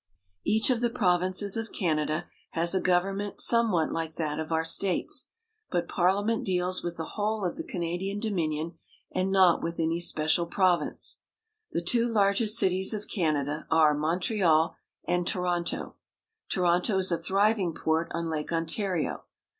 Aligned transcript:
Each 0.43 0.71
of 0.71 0.81
the 0.81 0.89
provinces 0.89 1.55
of 1.55 1.71
Canada 1.71 2.25
has 2.53 2.73
a 2.73 2.81
government 2.81 3.39
somewhat 3.39 3.91
like 3.91 4.15
that 4.15 4.39
of 4.39 4.51
our 4.51 4.65
states; 4.65 5.27
but 5.69 5.87
Parliament 5.87 6.43
deals 6.43 6.81
with 6.83 6.97
the 6.97 7.05
whole 7.09 7.45
of 7.45 7.55
the 7.55 7.63
Canadian 7.63 8.19
Dominion, 8.19 8.79
and 9.11 9.29
not 9.31 9.61
with 9.61 9.79
any 9.79 9.99
special 9.99 10.47
province. 10.47 11.19
The 11.71 11.83
two 11.83 12.07
largest 12.07 12.57
cities 12.57 12.95
of 12.95 13.07
Canada 13.07 13.67
are 13.69 13.93
Montreal 13.93 14.75
and 15.07 15.27
Toronto. 15.27 15.97
Toronto 16.49 16.97
is 16.97 17.11
a 17.11 17.17
thriving 17.19 17.75
port 17.75 18.07
on 18.11 18.27
Lake 18.27 18.51
Ontario. 18.51 19.25